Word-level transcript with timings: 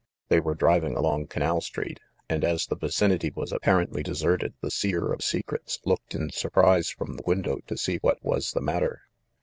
They 0.29 0.39
were 0.39 0.55
driving 0.55 0.95
along 0.95 1.27
Canal 1.27 1.61
Street, 1.61 1.99
and, 2.27 2.43
as 2.43 2.65
the 2.65 2.75
vicinity 2.75 3.29
was 3.35 3.51
apparently 3.51 4.01
deserted, 4.01 4.55
the 4.59 4.71
Seer 4.71 5.13
of 5.13 5.21
secrets 5.23 5.77
looked 5.85 6.15
in 6.15 6.31
surprise 6.31 6.89
from 6.89 7.17
the 7.17 7.23
window 7.27 7.59
to 7.67 7.77
see 7.77 7.97
what 8.01 8.17
was 8.23 8.49
the 8.53 8.61
matter. 8.61 9.03